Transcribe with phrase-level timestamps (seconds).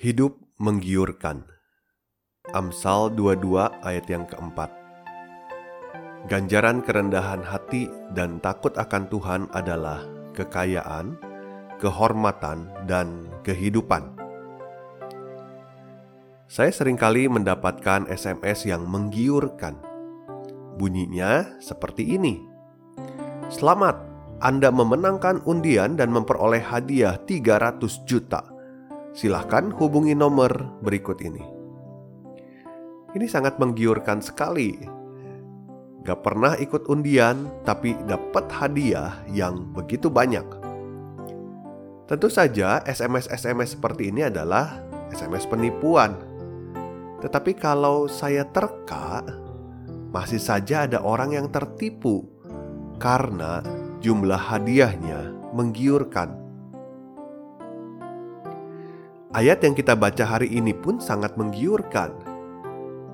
[0.00, 1.44] Hidup menggiurkan.
[2.56, 4.72] Amsal 22 ayat yang keempat.
[6.24, 7.84] Ganjaran kerendahan hati
[8.16, 10.00] dan takut akan Tuhan adalah
[10.32, 11.20] kekayaan,
[11.76, 14.16] kehormatan, dan kehidupan.
[16.48, 19.76] Saya sering kali mendapatkan SMS yang menggiurkan.
[20.80, 22.40] Bunyinya seperti ini.
[23.52, 24.00] Selamat,
[24.40, 28.59] Anda memenangkan undian dan memperoleh hadiah 300 juta
[29.12, 31.42] silahkan hubungi nomor berikut ini.
[33.10, 34.78] Ini sangat menggiurkan sekali.
[36.06, 40.46] Gak pernah ikut undian, tapi dapat hadiah yang begitu banyak.
[42.08, 46.16] Tentu saja SMS-SMS seperti ini adalah SMS penipuan.
[47.20, 49.22] Tetapi kalau saya terka,
[50.10, 52.26] masih saja ada orang yang tertipu
[52.98, 53.60] karena
[54.00, 56.39] jumlah hadiahnya menggiurkan.
[59.30, 62.10] Ayat yang kita baca hari ini pun sangat menggiurkan.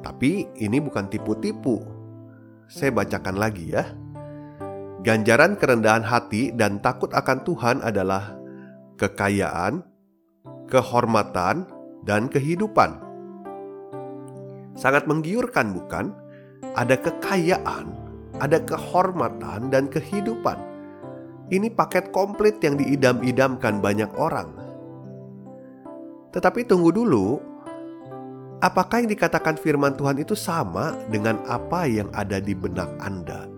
[0.00, 1.84] Tapi ini bukan tipu-tipu.
[2.72, 3.84] Saya bacakan lagi ya.
[5.04, 8.32] Ganjaran kerendahan hati dan takut akan Tuhan adalah
[8.96, 9.84] kekayaan,
[10.72, 11.68] kehormatan,
[12.08, 12.96] dan kehidupan.
[14.72, 16.16] Sangat menggiurkan, bukan?
[16.80, 17.92] Ada kekayaan,
[18.40, 20.56] ada kehormatan, dan kehidupan.
[21.52, 24.65] Ini paket komplit yang diidam-idamkan banyak orang.
[26.36, 27.40] Tetapi tunggu dulu,
[28.60, 33.48] apakah yang dikatakan firman Tuhan itu sama dengan apa yang ada di benak Anda?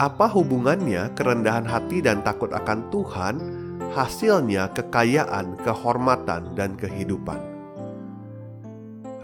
[0.00, 3.34] Apa hubungannya kerendahan hati dan takut akan Tuhan
[3.92, 7.36] hasilnya kekayaan, kehormatan, dan kehidupan?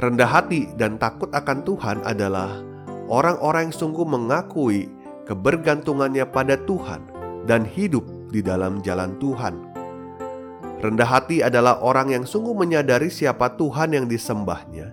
[0.04, 2.60] Rendah hati dan takut akan Tuhan adalah
[3.08, 4.92] orang-orang yang sungguh mengakui
[5.24, 7.00] kebergantungannya pada Tuhan
[7.48, 9.73] dan hidup di dalam jalan Tuhan
[10.84, 14.92] Rendah hati adalah orang yang sungguh menyadari siapa Tuhan yang disembahnya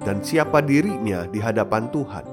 [0.00, 2.24] dan siapa dirinya di hadapan Tuhan.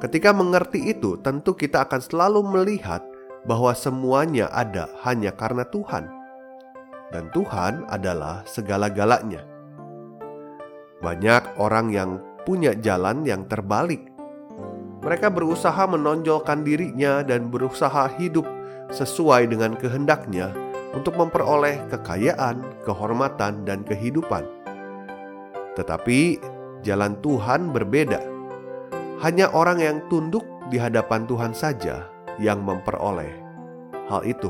[0.00, 3.04] Ketika mengerti itu, tentu kita akan selalu melihat
[3.44, 6.08] bahwa semuanya ada hanya karena Tuhan,
[7.12, 9.44] dan Tuhan adalah segala-galanya.
[11.04, 12.16] Banyak orang yang
[12.48, 14.08] punya jalan yang terbalik.
[15.04, 18.48] Mereka berusaha menonjolkan dirinya dan berusaha hidup
[18.88, 20.65] sesuai dengan kehendaknya
[20.96, 24.48] untuk memperoleh kekayaan, kehormatan, dan kehidupan.
[25.76, 26.40] Tetapi
[26.80, 28.24] jalan Tuhan berbeda.
[29.20, 32.08] Hanya orang yang tunduk di hadapan Tuhan saja
[32.40, 33.32] yang memperoleh
[34.08, 34.48] hal itu.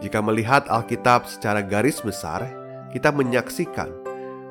[0.00, 2.42] Jika melihat Alkitab secara garis besar,
[2.90, 3.88] kita menyaksikan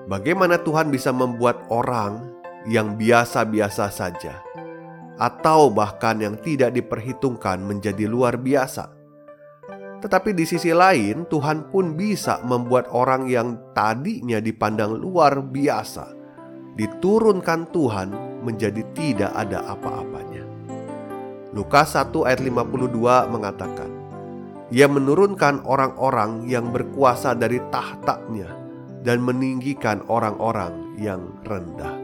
[0.08, 2.32] bagaimana Tuhan bisa membuat orang
[2.70, 4.40] yang biasa-biasa saja
[5.20, 9.02] atau bahkan yang tidak diperhitungkan menjadi luar biasa.
[10.02, 16.10] Tetapi di sisi lain, Tuhan pun bisa membuat orang yang tadinya dipandang luar biasa,
[16.74, 18.10] diturunkan Tuhan
[18.42, 20.42] menjadi tidak ada apa-apanya.
[21.54, 23.92] Lukas 1 ayat 52 mengatakan,
[24.74, 28.50] Ia menurunkan orang-orang yang berkuasa dari tahtanya
[29.06, 32.01] dan meninggikan orang-orang yang rendah.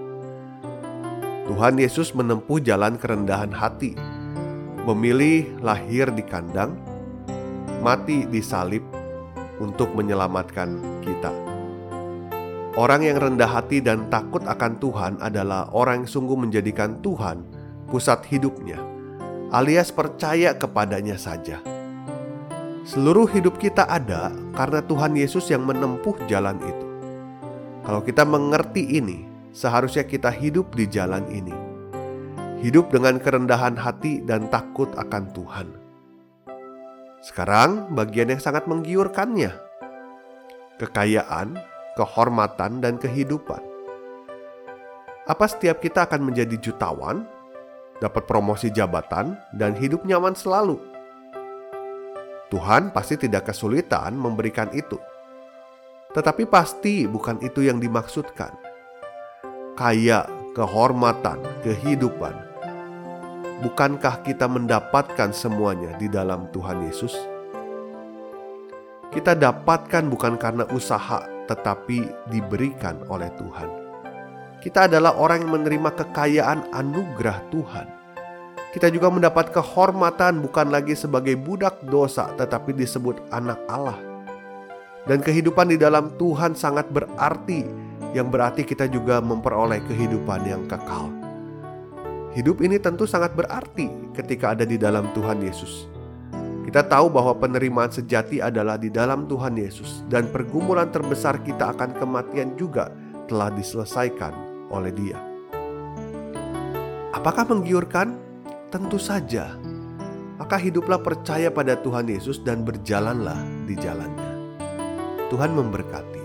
[1.47, 3.96] Tuhan Yesus menempuh jalan kerendahan hati,
[4.84, 6.75] memilih lahir di kandang,
[7.79, 8.84] mati di salib
[9.64, 10.76] untuk menyelamatkan
[11.08, 11.32] kita.
[12.76, 17.47] Orang yang rendah hati dan takut akan Tuhan adalah orang yang sungguh menjadikan Tuhan
[17.88, 18.84] pusat hidupnya,
[19.55, 21.64] alias percaya kepadanya saja.
[22.84, 26.88] Seluruh hidup kita ada karena Tuhan Yesus yang menempuh jalan itu.
[27.88, 31.57] Kalau kita mengerti ini, seharusnya kita hidup di jalan ini.
[32.61, 35.67] Hidup dengan kerendahan hati dan takut akan Tuhan.
[37.25, 39.49] Sekarang, bagian yang sangat menggiurkannya:
[40.77, 41.57] kekayaan,
[41.97, 43.61] kehormatan, dan kehidupan.
[45.25, 47.25] Apa setiap kita akan menjadi jutawan,
[47.97, 50.77] dapat promosi jabatan, dan hidup nyaman selalu?
[52.47, 54.95] Tuhan pasti tidak kesulitan memberikan itu,
[56.15, 58.66] tetapi pasti bukan itu yang dimaksudkan
[59.78, 60.26] kaya,
[60.58, 62.47] kehormatan, kehidupan
[63.62, 67.14] bukankah kita mendapatkan semuanya di dalam Tuhan Yesus?
[69.09, 73.70] Kita dapatkan bukan karena usaha, tetapi diberikan oleh Tuhan.
[74.62, 77.88] Kita adalah orang yang menerima kekayaan anugerah Tuhan.
[78.76, 83.97] Kita juga mendapat kehormatan bukan lagi sebagai budak dosa, tetapi disebut anak Allah.
[85.08, 91.11] Dan kehidupan di dalam Tuhan sangat berarti, yang berarti kita juga memperoleh kehidupan yang kekal.
[92.37, 95.89] Hidup ini tentu sangat berarti ketika ada di dalam Tuhan Yesus.
[96.67, 101.95] Kita tahu bahwa penerimaan sejati adalah di dalam Tuhan Yesus, dan pergumulan terbesar kita akan
[101.95, 102.91] kematian juga
[103.31, 104.35] telah diselesaikan
[104.67, 105.15] oleh Dia.
[107.15, 108.19] Apakah menggiurkan?
[108.67, 109.55] Tentu saja.
[110.35, 114.31] Maka hiduplah percaya pada Tuhan Yesus dan berjalanlah di jalannya.
[115.31, 116.16] Tuhan memberkati.